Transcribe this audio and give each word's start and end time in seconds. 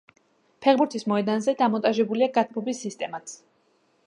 ფეხბურთის 0.65 1.05
მოედანზე 1.11 1.55
დამონტაჟებულია 1.61 2.31
გათბობის 2.39 2.85
სისტემაც. 2.87 3.37